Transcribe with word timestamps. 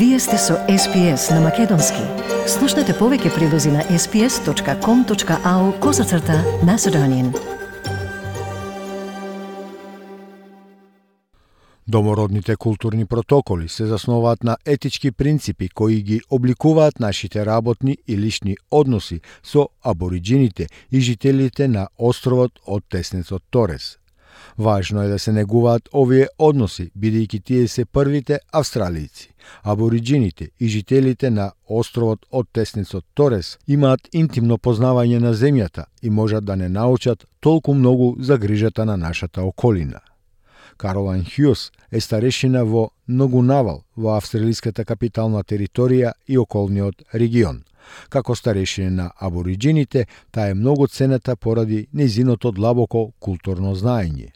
Вие 0.00 0.18
сте 0.20 0.38
со 0.38 0.54
SPS 0.68 1.34
на 1.34 1.40
Македонски. 1.44 2.00
Слушнете 2.48 2.94
повеќе 2.96 3.34
прилози 3.34 3.68
на 3.68 3.82
sps.com.au 3.84 5.64
козацрта 5.80 6.38
на 6.64 6.78
Седонин. 6.78 7.34
Домородните 11.88 12.56
културни 12.56 13.06
протоколи 13.06 13.68
се 13.68 13.86
засноваат 13.86 14.44
на 14.44 14.56
етички 14.66 15.10
принципи 15.10 15.68
кои 15.68 16.02
ги 16.02 16.20
обликуваат 16.30 17.00
нашите 17.00 17.46
работни 17.46 17.98
и 18.08 18.18
лични 18.18 18.56
односи 18.70 19.20
со 19.42 19.68
абориджините 19.84 20.66
и 20.92 21.00
жителите 21.00 21.68
на 21.68 21.88
островот 21.98 22.52
од 22.66 22.84
Теснецот 22.88 23.42
Торес. 23.50 23.98
Важно 24.58 25.02
е 25.02 25.08
да 25.08 25.18
се 25.18 25.32
негуваат 25.32 25.88
овие 25.94 26.28
односи, 26.38 26.90
бидејќи 26.98 27.42
тие 27.44 27.68
се 27.68 27.84
првите 27.84 28.38
австралијци. 28.52 29.30
Абориджините 29.62 30.50
и 30.60 30.68
жителите 30.68 31.30
на 31.30 31.52
островот 31.68 32.26
од 32.30 32.48
Теснецот 32.52 33.04
Торес 33.14 33.58
имаат 33.66 34.08
интимно 34.12 34.58
познавање 34.58 35.18
на 35.18 35.34
земјата 35.34 35.84
и 36.02 36.10
можат 36.10 36.44
да 36.44 36.56
не 36.56 36.68
научат 36.68 37.26
толку 37.40 37.74
многу 37.74 38.14
за 38.18 38.38
грижата 38.38 38.84
на 38.84 38.96
нашата 38.96 39.42
околина. 39.42 40.00
Каролан 40.80 41.24
Хјус 41.28 41.70
е 41.92 42.00
старешина 42.00 42.62
во 42.64 42.90
Ногунавал, 43.06 43.82
во 43.96 44.14
австралиската 44.16 44.84
капитална 44.88 45.42
територија 45.44 46.14
и 46.26 46.38
околниот 46.40 47.02
регион. 47.12 47.64
Како 48.08 48.34
старешина 48.34 48.90
на 48.90 49.10
абориджините, 49.20 50.06
таа 50.32 50.50
е 50.50 50.54
многу 50.54 50.86
цената 50.86 51.36
поради 51.36 51.86
незиното 51.92 52.52
длабоко 52.52 53.12
културно 53.20 53.74
знаење. 53.76 54.30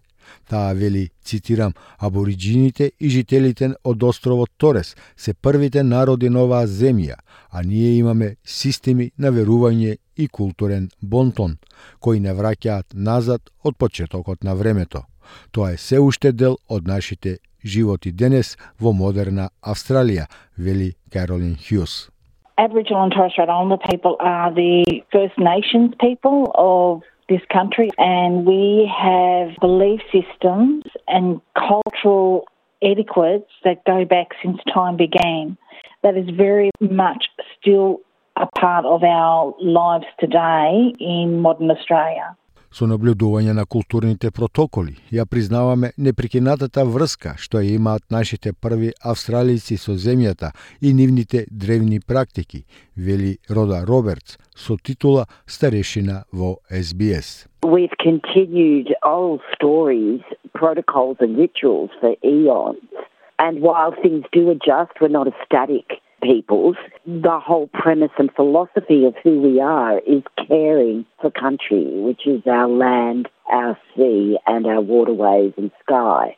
Таа 0.48 0.75
вели, 0.75 1.11
цитирам, 1.25 1.73
абориджините 1.98 2.91
и 3.01 3.08
жителите 3.08 3.70
од 3.84 4.03
островот 4.03 4.51
Торес 4.58 4.95
се 5.17 5.34
првите 5.34 5.83
народи 5.83 6.29
на 6.29 6.45
оваа 6.45 6.67
земја, 6.67 7.17
а 7.51 7.62
ние 7.62 7.97
имаме 7.97 8.36
системи 8.45 9.11
на 9.19 9.33
верување 9.33 9.97
и 10.17 10.29
културен 10.29 10.91
бонтон, 11.01 11.56
кои 12.01 12.20
не 12.20 12.36
враќаат 12.36 12.92
назад 12.95 13.51
од 13.64 13.77
почетокот 13.79 14.45
на 14.45 14.55
времето. 14.55 15.05
Тоа 15.52 15.73
е 15.73 15.78
се 15.78 16.00
уште 16.00 16.31
дел 16.31 16.58
од 16.69 16.88
нашите 16.88 17.38
животи 17.66 18.11
денес 18.11 18.55
во 18.81 18.94
модерна 18.94 19.50
Австралија, 19.61 20.25
вели 20.58 20.95
Каролин 21.11 21.55
Хјус. 21.55 22.09
Aboriginal 22.58 23.03
and 23.03 23.14
Torres 23.14 23.31
Strait 23.31 23.50
Islander 23.50 23.78
people 23.78 24.17
are 24.19 24.52
the 24.53 24.83
First 25.11 25.38
Nations 25.38 25.94
people 26.00 26.52
of 26.55 27.02
this 27.30 27.42
country, 27.53 27.89
and 27.97 28.45
we 28.45 28.92
have 28.92 29.55
belief 29.61 30.02
systems 30.11 30.83
and 31.08 31.39
cultural 31.55 32.45
etiquettes 32.81 33.52
that 33.64 33.86
go 33.86 34.03
back 34.03 34.28
since 34.42 34.59
time 34.73 34.97
began. 34.97 35.58
That 36.03 36.17
is 36.17 36.30
very 36.36 36.72
much 36.81 37.25
still 37.58 38.02
a 38.36 38.47
part 38.59 38.86
of 38.86 39.03
our 39.03 39.53
lives 39.61 40.05
today 40.19 40.94
in 41.00 41.39
modern 41.39 41.69
Australia. 41.72 42.36
Со 42.75 42.89
наблюдување 42.91 43.53
на 43.55 43.62
културните 43.70 44.33
протоколи, 44.34 44.97
ја 45.14 45.28
признаваме 45.30 45.92
непрекинатата 46.06 46.83
врска 46.94 47.36
што 47.39 47.61
ја 47.62 47.77
имаат 47.78 48.03
нашите 48.11 48.50
први 48.50 48.89
австралици 49.11 49.77
со 49.78 49.94
земјата 50.05 50.50
и 50.83 50.91
нивните 50.92 51.45
древни 51.50 52.00
практики, 52.00 52.64
вели 52.97 53.39
Рода 53.48 53.84
Робертс 53.86 54.39
со 54.56 54.77
титула 54.77 55.27
Старешина 55.47 56.25
во 56.33 56.58
SBS. 56.69 57.47
We've 57.62 57.95
continued 58.02 58.91
old 59.06 59.41
stories, 59.55 60.22
protocols 60.52 61.19
and 61.20 61.39
rituals 61.39 61.91
for 62.00 62.17
eons. 62.27 62.91
And 63.39 63.62
while 63.62 63.95
things 64.02 64.25
do 64.33 64.50
adjust, 64.50 64.98
we're 65.00 65.14
not 65.19 65.28
a 65.28 65.36
static 65.47 66.02
peoples, 66.24 66.77
the 67.07 67.39
whole 67.46 67.68
premise 67.83 68.14
and 68.18 68.30
philosophy 68.35 69.01
of 69.08 69.14
who 69.23 69.35
we 69.46 69.61
are 69.61 69.98
is 70.17 70.23
caring 70.48 71.05
for 71.20 71.30
country, 71.30 71.85
which 72.07 72.23
is 72.27 72.40
our 72.46 72.68
land, 72.68 73.29
our 73.61 73.74
sea, 73.95 74.39
and 74.46 74.67
our 74.67 74.80
waterways 74.80 75.52
and 75.61 75.70
sky. 75.85 76.36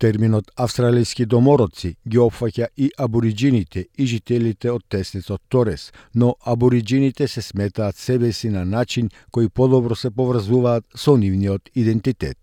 Терминот 0.00 0.46
австралијски 0.56 1.26
домородци 1.28 1.90
ги 2.08 2.18
опфаќа 2.18 2.70
и 2.76 2.86
абориджините 3.04 3.82
и 3.98 4.06
жителите 4.06 4.70
од 4.72 4.86
теснецот 4.88 5.42
Торес, 5.52 5.92
но 6.14 6.34
абориджините 6.52 7.28
се 7.28 7.42
сметаат 7.42 7.96
себе 7.96 8.32
си 8.32 8.48
на 8.48 8.64
начин 8.64 9.10
кој 9.32 9.50
подобро 9.52 9.94
се 9.94 10.10
поврзуваат 10.10 10.84
со 10.96 11.16
нивниот 11.16 11.68
идентитет. 11.74 12.38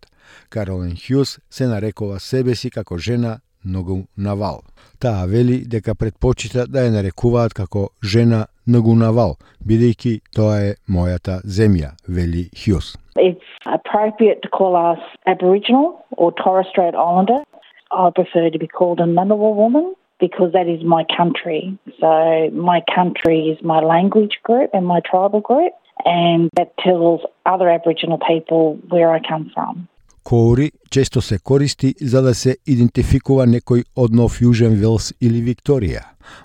Каролин 0.49 0.93
Хјус 0.93 1.39
се 1.49 1.67
нарекува 1.67 2.19
себе 2.19 2.55
си 2.55 2.69
како 2.69 2.97
жена 2.97 3.39
многу 3.63 4.07
навал. 4.17 4.63
Таа 4.99 5.25
вели 5.27 5.65
дека 5.65 5.95
предпочита 5.95 6.67
да 6.67 6.85
ја 6.85 6.91
нарекуваат 6.97 7.53
како 7.53 7.89
жена 8.03 8.47
многу 8.67 8.95
навал, 8.95 9.37
бидејќи 9.65 10.13
тоа 10.35 10.57
е 10.71 10.75
мојата 10.89 11.41
земја, 11.45 11.93
вели 12.07 12.49
Хјус. 12.55 12.95
It's 13.15 13.49
appropriate 13.65 14.41
to 14.43 14.49
call 14.49 14.75
us 14.75 14.99
Aboriginal 15.25 16.05
or 16.17 16.31
Torres 16.33 16.67
Strait 16.69 16.95
Islander. 16.95 17.41
I 17.91 18.09
prefer 18.13 18.49
to 18.49 18.59
be 18.59 18.67
called 18.67 18.99
a 18.99 19.05
Ngunnawal 19.05 19.55
woman 19.55 19.95
because 20.19 20.51
that 20.53 20.67
is 20.67 20.83
my 20.83 21.03
country. 21.15 21.77
So 21.99 22.49
my 22.53 22.81
country 22.93 23.39
is 23.51 23.63
my 23.63 23.79
language 23.79 24.39
group 24.43 24.71
and 24.73 24.85
my 24.85 24.99
tribal 25.09 25.41
group, 25.41 25.73
and 26.05 26.49
that 26.57 26.77
tells 26.77 27.21
other 27.45 27.69
Aboriginal 27.69 28.19
people 28.27 28.79
where 28.89 29.11
I 29.11 29.19
come 29.19 29.51
from. 29.53 29.87
Коури 30.27 30.71
често 30.89 31.21
се 31.21 31.39
користи 31.39 31.95
за 32.01 32.21
да 32.21 32.33
се 32.35 32.57
идентификува 32.67 33.45
некој 33.47 33.85
од 33.95 34.11
Нов 34.11 34.41
Јужен 34.43 34.73
Велс 34.75 35.13
или 35.23 35.39
Викторија. 35.39 36.01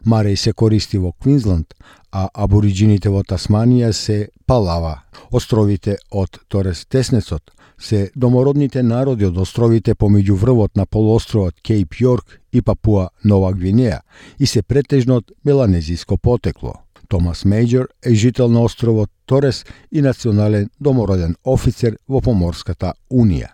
Мареј 0.07 0.37
се 0.39 0.53
користи 0.53 1.01
во 1.03 1.11
Квинсленд, 1.11 1.75
а 2.13 2.29
абориджините 2.45 3.11
во 3.11 3.25
Тасманија 3.27 3.89
се 3.91 4.29
Палава. 4.47 5.01
Островите 5.33 5.97
од 6.13 6.39
Торес 6.49 6.85
Теснецот 6.87 7.51
се 7.79 8.13
домородните 8.15 8.85
народи 8.87 9.27
од 9.27 9.41
островите 9.43 9.97
помеѓу 9.99 10.37
врвот 10.39 10.77
на 10.79 10.87
полуостровот 10.87 11.59
Кейп 11.67 11.99
Јорк 11.99 12.39
и 12.53 12.63
Папуа 12.63 13.09
Нова 13.25 13.51
Гвинеја 13.51 13.99
и 14.39 14.47
се 14.47 14.63
претежно 14.63 15.17
од 15.17 15.33
меланезиско 15.43 16.17
потекло. 16.17 16.75
Томас 17.09 17.45
Мейджор 17.45 17.89
е 18.07 18.15
жител 18.15 18.49
на 18.49 18.63
островот 18.63 19.11
Торес 19.27 19.65
и 19.91 20.01
национален 20.01 20.71
домороден 20.81 21.35
офицер 21.45 21.99
во 22.09 22.21
Поморската 22.21 22.95
Унија. 23.11 23.51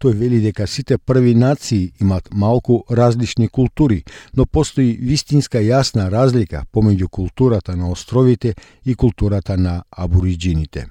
Тој 0.00 0.14
вели 0.14 0.40
дека 0.40 0.66
сите 0.66 0.98
први 0.98 1.34
нации 1.34 1.92
имат 2.00 2.28
малку 2.32 2.84
различни 2.90 3.48
култури, 3.48 4.04
но 4.36 4.46
постои 4.46 4.98
вистинска 5.00 5.58
јасна 5.58 6.10
разлика 6.10 6.64
помеѓу 6.74 7.08
културата 7.08 7.76
на 7.76 7.90
островите 7.90 8.54
и 8.84 8.94
културата 8.94 9.56
на 9.56 9.82
абориджините. 9.90 10.86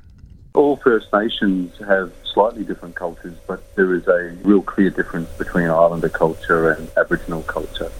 All 0.54 0.76
First 0.88 1.10
Nations 1.14 1.70
have 1.94 2.10
slightly 2.34 2.64
different 2.72 2.96
cultures, 2.96 3.38
but 3.50 3.60
there 3.78 3.92
is 4.00 4.06
a 4.20 4.22
real 4.50 4.64
clear 4.74 4.90
difference 5.00 5.30
between 5.44 5.68
Islander 5.70 6.10
culture 6.24 6.64
and 6.74 6.84
Aboriginal 7.02 7.44
culture. 7.58 7.92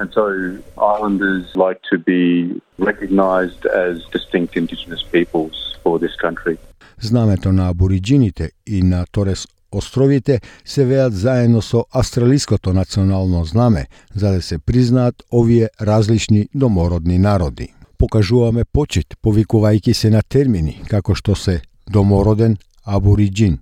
And 0.00 0.08
so 0.18 0.26
Islanders 0.96 1.44
like 1.64 1.80
to 1.92 1.96
be 2.12 2.24
recognised 2.90 3.62
as 3.86 3.94
distinct 4.16 4.50
Indigenous 4.62 5.02
peoples 5.14 5.56
for 5.82 5.98
this 5.98 6.14
country. 6.24 6.56
Знамето 7.00 7.52
на 7.52 7.68
абориджините 7.68 8.50
и 8.66 8.82
на 8.82 9.06
Торес 9.12 9.46
островите 9.72 10.40
се 10.64 10.84
веат 10.84 11.14
заедно 11.14 11.62
со 11.62 11.84
австралиското 11.90 12.72
национално 12.72 13.44
знаме 13.44 13.86
за 14.14 14.32
да 14.32 14.42
се 14.42 14.58
признаат 14.58 15.22
овие 15.32 15.68
различни 15.80 16.48
домородни 16.54 17.18
народи. 17.18 17.68
Покажуваме 17.98 18.64
почит 18.64 19.14
повикувајќи 19.24 19.92
се 19.92 20.10
на 20.10 20.22
термини 20.22 20.82
како 20.88 21.14
што 21.14 21.34
се 21.34 21.60
домороден 21.90 22.56
абориджин, 22.84 23.58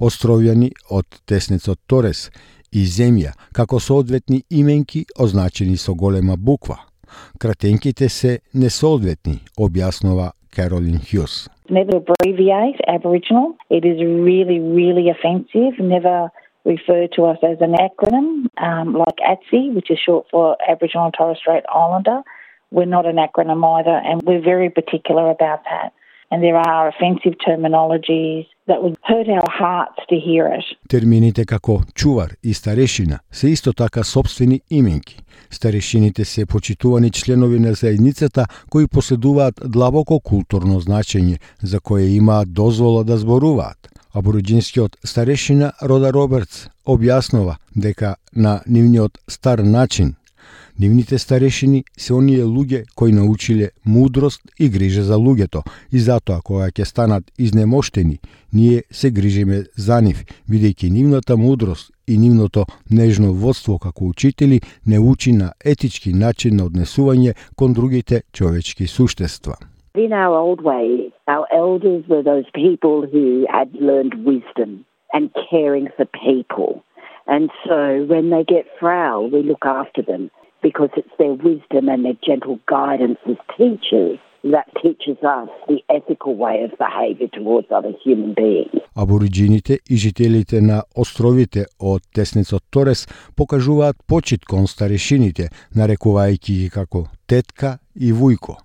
островјани 0.00 0.72
од 0.90 1.06
теснецот 1.26 1.78
Торес 1.86 2.30
и 2.72 2.84
земја 2.86 3.32
како 3.52 3.80
соодветни 3.80 4.42
именки 4.50 5.06
означени 5.18 5.76
со 5.76 5.94
голема 5.94 6.36
буква. 6.36 6.76
Кратенките 7.38 8.08
се 8.08 8.40
несоодветни, 8.54 9.40
објаснува 9.56 10.32
Carolyn 10.58 10.98
Hughes. 10.98 11.48
Never 11.70 11.98
abbreviate 11.98 12.80
Aboriginal. 12.88 13.56
It 13.70 13.84
is 13.84 14.02
really, 14.02 14.58
really 14.58 15.08
offensive. 15.08 15.78
Never 15.78 16.30
refer 16.64 17.06
to 17.14 17.26
us 17.26 17.38
as 17.44 17.58
an 17.60 17.74
acronym 17.74 18.46
um, 18.60 18.92
like 18.92 19.18
ATSI, 19.18 19.72
which 19.72 19.88
is 19.88 20.00
short 20.04 20.26
for 20.32 20.56
Aboriginal 20.68 21.04
and 21.06 21.14
Torres 21.16 21.38
Strait 21.38 21.62
Islander. 21.72 22.22
We're 22.72 22.86
not 22.86 23.06
an 23.06 23.16
acronym 23.16 23.62
either, 23.78 23.96
and 24.04 24.20
we're 24.22 24.42
very 24.42 24.68
particular 24.68 25.30
about 25.30 25.62
that. 25.70 25.92
And 26.30 26.42
there 26.42 26.60
are 26.68 26.88
offensive 26.92 27.34
terminologies 27.46 28.44
that 28.66 28.82
would 28.82 28.96
hurt 29.10 29.28
our 29.38 29.50
hearts 29.62 30.00
to 30.10 30.16
hear 30.26 30.44
it. 30.58 30.64
Термините 30.88 31.44
како 31.44 31.82
чувар 31.94 32.30
и 32.42 32.54
старешина 32.54 33.18
се 33.32 33.48
исто 33.48 33.72
така 33.72 34.04
собствени 34.04 34.60
именки. 34.70 35.18
Старешините 35.50 36.24
се 36.24 36.46
почитувани 36.46 37.10
членови 37.10 37.58
на 37.58 37.72
заедницата 37.72 38.46
кои 38.70 38.86
поседуваат 38.86 39.54
длабоко 39.64 40.20
културно 40.20 40.80
значење 40.80 41.38
за 41.62 41.80
кое 41.80 42.02
имаат 42.02 42.52
дозвола 42.52 43.04
да 43.04 43.16
зборуваат. 43.16 43.88
Абориджинскиот 44.14 44.96
старешина 45.04 45.72
Рода 45.82 46.12
Робертс 46.12 46.68
објаснува 46.86 47.56
дека 47.76 48.16
на 48.36 48.60
нивниот 48.66 49.18
стар 49.28 49.58
начин 49.58 50.14
Нивните 50.80 51.18
старешини 51.18 51.84
се 51.98 52.14
оние 52.14 52.44
луѓе 52.46 52.84
кои 52.94 53.12
научиле 53.12 53.70
мудрост 53.86 54.42
и 54.60 54.68
грижа 54.70 55.02
за 55.02 55.16
луѓето 55.18 55.64
и 55.92 55.98
затоа 55.98 56.38
кога 56.38 56.68
ќе 56.70 56.86
станат 56.86 57.24
изнемоштени, 57.38 58.20
ние 58.54 58.84
се 58.90 59.10
грижиме 59.10 59.64
за 59.74 59.98
нив, 60.00 60.22
бидејќи 60.46 60.92
нивната 60.94 61.36
мудрост 61.36 61.90
и 62.06 62.18
нивното 62.18 62.64
нежно 62.90 63.32
водство 63.32 63.78
како 63.78 64.04
учители 64.04 64.60
не 64.86 64.98
учи 64.98 65.32
на 65.32 65.50
етички 65.64 66.14
начин 66.14 66.62
на 66.62 66.70
однесување 66.70 67.34
кон 67.56 67.74
другите 67.74 68.22
човечки 68.32 68.86
суштества. 68.86 69.58
In 69.96 70.12
our 70.12 70.38
old 70.38 70.62
ways, 70.62 71.10
our 71.26 71.46
elders 71.50 72.06
were 72.06 72.22
those 72.22 72.46
people 72.54 73.02
who 73.02 73.26
had 73.50 73.68
learned 73.74 74.14
wisdom 74.30 74.84
and 75.12 75.34
caring 75.50 75.88
for 75.96 76.06
people. 76.06 76.84
And 77.26 77.50
so 77.66 78.06
when 78.12 78.30
they 78.30 78.44
get 78.44 78.64
frail, 78.78 79.28
we 79.34 79.42
look 79.42 79.64
after 79.66 80.02
them 80.02 80.30
because 80.62 80.90
it's 80.96 81.16
their 81.18 81.34
wisdom 81.34 81.88
and 81.88 82.04
their 82.04 82.18
gentle 82.26 82.58
guidance 82.66 83.18
as 83.26 83.36
teachers 83.56 84.18
that 84.44 84.66
teaches 84.82 85.18
us 85.22 85.48
the 85.68 85.80
ethical 85.90 86.34
way 86.34 86.62
of 86.62 86.70
behavior 86.78 87.28
towards 87.28 87.68
other 87.70 87.92
human 88.04 88.34
beings. 88.34 88.82
Абориджините 88.94 89.78
и 89.90 89.96
жителите 89.96 90.60
на 90.60 90.82
островите 90.96 91.66
од 91.78 92.02
Тесницот 92.14 92.62
Торес 92.70 93.08
покажуваат 93.36 93.96
почит 94.06 94.44
кон 94.44 94.66
старешините, 94.66 95.48
нарекувајќи 95.76 96.54
ги 96.62 96.70
како 96.70 97.06
тетка 97.26 97.78
и 97.94 98.12
вујко. 98.12 98.56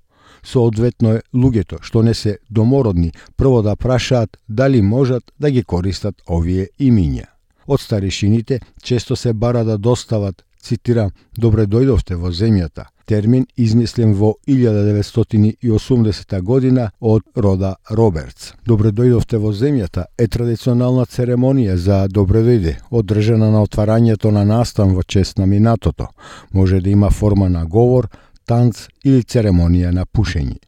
Соодветно 0.44 1.18
е 1.18 1.22
луѓето 1.34 1.82
што 1.82 2.04
не 2.04 2.14
се 2.14 2.38
домородни 2.50 3.12
прво 3.38 3.62
да 3.62 3.76
прашаат 3.76 4.38
дали 4.50 4.82
можат 4.82 5.24
да 5.40 5.52
ги 5.52 5.64
користат 5.64 6.16
овие 6.30 6.68
имиња. 6.80 7.26
Од 7.68 7.82
старешините 7.82 8.60
често 8.84 9.16
се 9.16 9.34
бара 9.34 9.64
да 9.64 9.78
достават 9.78 10.44
цитирам, 10.64 11.12
добре 11.38 11.66
дојдовте 11.68 12.16
во 12.16 12.32
земјата, 12.32 12.88
термин 13.06 13.46
измислен 13.58 14.14
во 14.16 14.34
1980 14.48 16.42
година 16.42 16.90
од 17.00 17.24
Рода 17.36 17.76
Робертс. 17.90 18.54
Добре 18.66 18.92
дојдовте 18.92 19.38
во 19.38 19.52
земјата 19.52 20.06
е 20.18 20.28
традиционална 20.28 21.06
церемонија 21.06 21.76
за 21.76 22.08
добре 22.08 22.44
дојде, 22.48 22.76
одржана 22.90 23.52
на 23.52 23.64
отварањето 23.68 24.32
на 24.32 24.46
настан 24.46 24.96
во 24.96 25.04
чест 25.04 25.38
на 25.38 25.46
минатото. 25.46 26.08
Може 26.52 26.80
да 26.82 26.90
има 26.90 27.10
форма 27.12 27.50
на 27.50 27.66
говор, 27.66 28.08
танц 28.46 28.88
или 29.04 29.24
церемонија 29.24 29.92
на 29.92 30.06
пушење. 30.06 30.60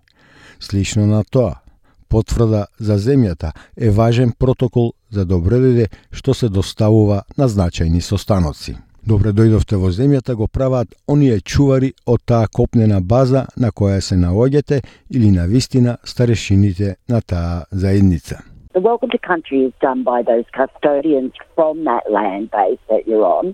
Слично 0.59 1.05
на 1.07 1.23
тоа, 1.23 1.61
потврда 2.09 2.65
за 2.79 2.97
земјата 2.99 3.51
е 3.75 3.89
важен 3.89 4.31
протокол 4.31 4.93
за 5.09 5.25
добре 5.25 5.59
дојде 5.63 5.87
што 6.11 6.33
се 6.33 6.49
доставува 6.49 7.23
на 7.37 7.47
значајни 7.47 8.01
состаноци. 8.01 8.75
Добре 9.05 9.29
дојдовте 9.37 9.77
во 9.77 9.91
земјата 9.93 10.33
го 10.33 10.45
прават 10.49 10.95
оние 11.13 11.35
чувари 11.51 11.91
од 12.09 12.23
таа 12.25 12.47
копнена 12.57 12.97
база 13.11 13.43
на 13.63 13.69
која 13.79 13.99
се 14.01 14.15
наоѓате 14.17 14.79
или 15.13 15.29
на 15.29 15.45
вистина 15.51 15.91
старешините 16.11 16.95
на 17.13 17.19
таа 17.21 17.67
заедница. 17.69 18.41
The 18.73 18.81
welcome 18.81 19.11
to 19.13 19.19
country 19.19 19.59
is 19.67 19.73
done 19.79 20.01
by 20.01 20.23
those 20.31 20.47
custodians 20.57 21.33
from 21.53 21.83
that 21.89 22.09
land 22.17 22.49
base 22.49 22.81
that 22.89 23.05
you're 23.05 23.29
on, 23.39 23.53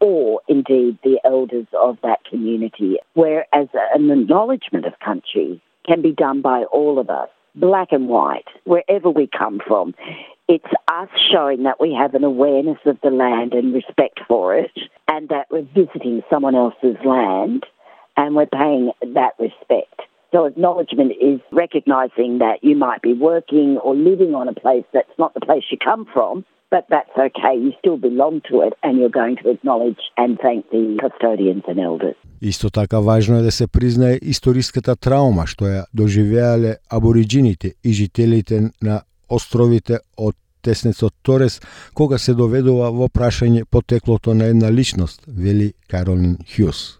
or 0.00 0.40
indeed 0.48 0.96
the 1.04 1.20
elders 1.34 1.68
of 1.88 2.00
that 2.06 2.24
community, 2.30 2.96
whereas 3.12 3.68
an 3.98 4.10
acknowledgement 4.16 4.86
of 4.86 4.94
country 5.10 5.60
can 5.88 6.00
be 6.00 6.12
done 6.24 6.40
by 6.40 6.64
all 6.72 6.98
of 6.98 7.10
us, 7.10 7.28
black 7.54 7.88
and 7.92 8.08
white, 8.08 8.48
wherever 8.64 9.10
we 9.10 9.28
come 9.42 9.60
from. 9.68 9.94
It's 10.47 10.73
us 10.87 11.09
showing 11.31 11.63
that 11.63 11.79
we 11.79 11.95
have 11.97 12.13
an 12.15 12.23
awareness 12.23 12.79
of 12.85 12.97
the 13.01 13.09
land 13.09 13.53
and 13.53 13.73
respect 13.73 14.19
for 14.27 14.55
it, 14.55 14.71
and 15.07 15.29
that 15.29 15.47
we're 15.49 15.67
visiting 15.73 16.21
someone 16.29 16.55
else's 16.55 16.97
land 17.05 17.65
and 18.17 18.35
we're 18.35 18.45
paying 18.45 18.91
that 19.01 19.33
respect. 19.39 20.01
So, 20.33 20.45
acknowledgement 20.45 21.11
is 21.21 21.39
recognizing 21.51 22.39
that 22.39 22.57
you 22.61 22.75
might 22.75 23.01
be 23.01 23.13
working 23.13 23.77
or 23.83 23.95
living 23.95 24.33
on 24.33 24.47
a 24.47 24.53
place 24.53 24.85
that's 24.93 25.17
not 25.17 25.33
the 25.35 25.41
place 25.41 25.63
you 25.71 25.77
come 25.77 26.05
from, 26.11 26.43
but 26.71 26.85
that's 26.89 27.15
okay. 27.27 27.55
You 27.55 27.71
still 27.77 27.97
belong 27.97 28.41
to 28.49 28.61
it, 28.61 28.73
and 28.83 28.97
you're 28.97 29.17
going 29.21 29.35
to 29.43 29.49
acknowledge 29.55 30.01
and 30.17 30.31
thank 30.45 30.61
the 30.71 30.97
custodians 31.03 31.63
and 31.67 31.79
elders. 31.79 32.15
Исто 32.41 32.69
така 32.69 32.99
важно 32.99 33.37
е 33.37 33.41
да 33.41 33.51
се 33.51 33.67
признае 33.67 34.19
историската 34.21 34.95
траума 34.95 35.45
што 35.47 35.65
ја 35.65 35.85
доживеале 35.93 36.75
абориджините 36.91 37.73
и 37.83 37.93
жителите 37.93 38.61
на 38.81 39.01
островите 39.28 39.98
од 40.16 40.36
Теснецот 40.62 41.14
Торес, 41.22 41.60
кога 41.94 42.18
се 42.18 42.34
доведува 42.34 42.90
во 42.90 43.08
прашање 43.08 43.64
потеклото 43.64 44.34
на 44.34 44.50
една 44.52 44.72
личност, 44.72 45.22
вели 45.26 45.72
Каролин 45.88 46.36
Хјус. 46.50 46.98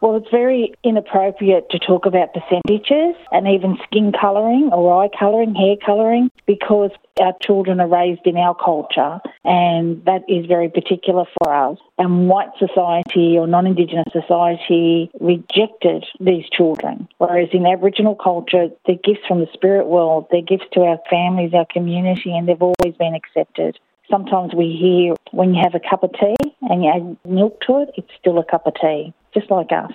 Well, 0.00 0.16
it's 0.16 0.30
very 0.30 0.72
inappropriate 0.82 1.68
to 1.70 1.78
talk 1.78 2.06
about 2.06 2.32
percentages 2.32 3.16
and 3.32 3.46
even 3.46 3.76
skin 3.84 4.12
colouring 4.18 4.70
or 4.72 5.04
eye 5.04 5.10
colouring, 5.18 5.54
hair 5.54 5.76
colouring, 5.84 6.30
because 6.46 6.90
our 7.20 7.34
children 7.42 7.80
are 7.80 7.88
raised 7.88 8.22
in 8.24 8.38
our 8.38 8.54
culture 8.54 9.20
and 9.44 10.02
that 10.06 10.22
is 10.26 10.46
very 10.46 10.70
particular 10.70 11.24
for 11.38 11.52
us. 11.52 11.76
And 11.98 12.30
white 12.30 12.48
society 12.58 13.36
or 13.36 13.46
non 13.46 13.66
Indigenous 13.66 14.10
society 14.10 15.10
rejected 15.20 16.06
these 16.18 16.48
children, 16.50 17.06
whereas 17.18 17.50
in 17.52 17.66
Aboriginal 17.66 18.14
culture, 18.14 18.68
they're 18.86 18.96
gifts 19.04 19.26
from 19.28 19.40
the 19.40 19.48
spirit 19.52 19.86
world, 19.86 20.28
they're 20.30 20.40
gifts 20.40 20.64
to 20.72 20.80
our 20.80 20.98
families, 21.10 21.52
our 21.52 21.66
community, 21.70 22.34
and 22.34 22.48
they've 22.48 22.62
always 22.62 22.96
been 22.98 23.14
accepted. 23.14 23.78
Sometimes 24.10 24.54
we 24.54 24.76
hear 24.80 25.14
when 25.30 25.54
you 25.54 25.62
have 25.62 25.74
a 25.74 25.88
cup 25.88 26.02
of 26.02 26.12
tea 26.14 26.36
and 26.62 26.82
you 26.82 26.90
add 26.90 27.30
milk 27.30 27.60
to 27.66 27.82
it, 27.82 27.90
it's 27.96 28.10
still 28.18 28.38
a 28.38 28.44
cup 28.44 28.66
of 28.66 28.74
tea. 28.80 29.12
Just 29.34 29.48
like 29.50 29.72
us. 29.72 29.92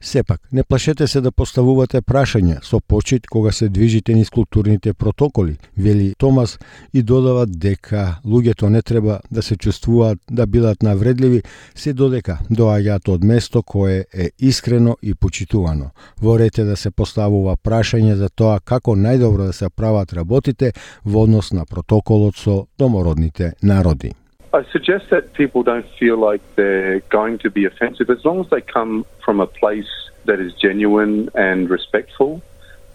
Сепак, 0.00 0.40
не 0.52 0.62
плашете 0.62 1.06
се 1.06 1.20
да 1.20 1.32
поставувате 1.32 2.00
прашања 2.00 2.62
со 2.62 2.80
почит 2.80 3.26
кога 3.26 3.52
се 3.52 3.68
движите 3.68 4.14
низ 4.14 4.30
културните 4.30 4.92
протоколи, 4.94 5.56
вели 5.76 6.14
Томас 6.18 6.58
и 6.94 7.02
додава 7.02 7.46
дека 7.46 8.18
луѓето 8.24 8.68
не 8.68 8.82
треба 8.82 9.20
да 9.30 9.42
се 9.42 9.56
чувствуваат 9.56 10.18
да 10.30 10.46
бидат 10.46 10.82
навредливи, 10.82 11.42
се 11.74 11.92
додека 11.92 12.38
доаѓаат 12.50 13.08
од 13.08 13.24
место 13.24 13.62
кое 13.62 14.04
е 14.14 14.30
искрено 14.38 14.96
и 15.02 15.14
почитувано. 15.14 15.90
Ворете 16.20 16.64
да 16.64 16.76
се 16.76 16.90
поставува 16.90 17.56
прашање 17.56 18.14
за 18.14 18.28
тоа 18.28 18.60
како 18.60 18.96
најдобро 18.96 19.46
да 19.46 19.52
се 19.52 19.70
прават 19.70 20.12
работите 20.12 20.72
во 21.04 21.22
однос 21.22 21.52
на 21.52 21.64
протоколот 21.64 22.36
со 22.36 22.66
домородните 22.78 23.52
народи. 23.62 24.12
I 24.54 24.64
suggest 24.70 25.08
that 25.10 25.32
people 25.32 25.62
don't 25.62 25.86
feel 25.98 26.18
like 26.18 26.42
they're 26.56 27.00
going 27.08 27.38
to 27.38 27.50
be 27.50 27.64
offensive 27.64 28.10
as 28.10 28.22
long 28.24 28.40
as 28.40 28.50
they 28.50 28.60
come 28.60 29.06
from 29.24 29.40
a 29.40 29.46
place 29.46 29.88
that 30.26 30.40
is 30.40 30.52
genuine 30.54 31.30
and 31.34 31.70
respectful. 31.70 32.42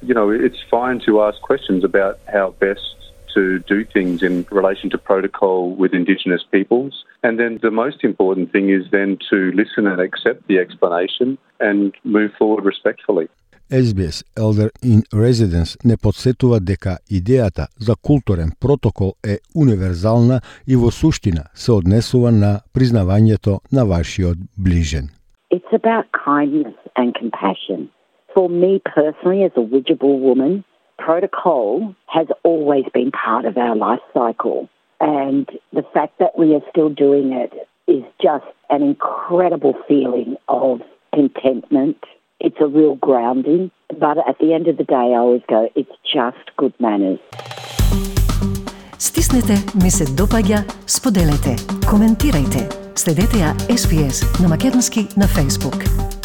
You 0.04 0.14
know, 0.14 0.30
it's 0.30 0.62
fine 0.70 1.00
to 1.08 1.24
ask 1.24 1.42
questions 1.42 1.84
about 1.84 2.20
how 2.32 2.52
best 2.60 2.96
to 3.34 3.60
do 3.60 3.86
things 3.86 4.22
in 4.22 4.46
relation 4.52 4.92
to 4.92 4.98
protocol 4.98 5.72
with 5.72 5.94
Indigenous 5.94 6.44
peoples. 6.44 7.04
And 7.24 7.40
then 7.40 7.60
the 7.62 7.72
most 7.72 8.04
important 8.04 8.52
thing 8.52 8.70
is 8.70 8.90
then 8.92 9.18
to 9.30 9.52
listen 9.54 9.88
and 9.88 10.00
accept 10.00 10.48
the 10.48 10.60
explanation 10.60 11.40
and 11.60 11.94
move 12.04 12.34
forward 12.38 12.66
respectfully. 12.66 13.30
SBS 13.72 14.24
Elder 14.38 14.70
in 14.82 15.02
Residence 15.14 15.78
не 15.84 15.98
подсетува 15.98 16.60
дека 16.60 16.98
идејата 17.12 17.68
за 17.80 17.96
културен 17.96 18.52
протокол 18.62 19.14
е 19.28 19.40
универзална 19.56 20.40
и 20.68 20.76
во 20.76 20.92
суштина 20.92 21.44
се 21.54 21.72
однесува 21.72 22.32
на 22.32 22.52
признавањето 22.74 23.60
на 23.72 23.84
вашиот 23.86 24.38
ближен. 24.58 25.10
It's 25.52 25.74
about 25.82 26.06
kindness 26.16 26.78
and 26.96 27.12
compassion. 27.22 27.80
For 28.36 28.48
me 28.48 28.80
personally, 28.96 29.44
as 29.44 29.54
a 29.58 29.68
widgeable 29.74 30.18
woman, 30.28 30.64
protocol 30.98 31.94
has 32.18 32.28
always 32.44 32.86
been 32.98 33.12
part 33.12 33.44
of 33.50 33.58
our 33.58 33.76
life 33.76 34.06
cycle. 34.14 34.60
And 35.02 35.46
the 35.74 35.86
fact 35.94 36.14
that 36.22 36.34
we 36.40 36.48
are 36.56 36.66
still 36.72 36.92
doing 37.06 37.28
it 37.44 37.54
is 37.96 38.04
just 38.28 38.48
an 38.70 38.82
incredible 38.92 39.76
feeling 39.90 40.38
of 40.48 40.74
contentment 41.14 42.00
it's 42.40 42.58
a 42.60 42.68
real 42.68 42.96
grounding. 42.96 43.72
But 43.90 44.18
at 44.30 44.38
the 44.40 44.54
end 44.54 44.68
of 44.68 44.78
the 44.78 44.84
day, 44.84 45.14
I 45.14 45.18
always 45.24 45.42
go, 45.48 45.70
it's 45.76 45.96
just 46.14 46.46
good 46.58 46.74
manners. 46.80 47.20
Стиснете, 49.00 49.54
ми 49.84 49.92
се 49.92 50.04
допаѓа, 50.04 50.74
споделете, 50.88 51.56
коментирајте. 51.92 52.62
Следете 52.96 53.38
ја 53.38 53.52
SPS 53.70 54.42
на 54.42 54.48
Македонски 54.50 55.02
на 55.18 55.26
Facebook. 55.26 56.17